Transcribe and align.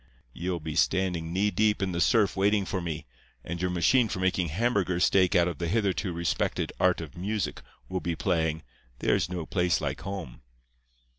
Ye'll 0.33 0.59
be 0.59 0.73
standing 0.73 1.31
knee 1.31 1.51
deep 1.51 1.79
in 1.79 1.91
the 1.91 2.01
surf 2.01 2.35
waiting 2.35 2.65
for 2.65 2.81
me, 2.81 3.05
and 3.43 3.61
your 3.61 3.69
machine 3.69 4.09
for 4.09 4.17
making 4.19 4.47
Hamburger 4.47 4.99
steak 4.99 5.35
out 5.35 5.47
of 5.47 5.59
the 5.59 5.67
hitherto 5.67 6.11
respected 6.11 6.71
art 6.79 7.01
of 7.01 7.15
music 7.15 7.61
will 7.87 7.99
be 7.99 8.15
playing 8.15 8.63
"There's 8.97 9.29
no 9.29 9.45
place 9.45 9.79
like 9.79 10.01
home." 10.01 10.41